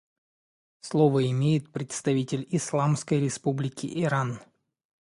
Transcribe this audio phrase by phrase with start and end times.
[0.79, 4.39] Слово имеет представитель Исламской Республики Иран.